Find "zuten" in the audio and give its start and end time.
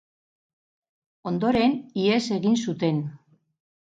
2.63-3.05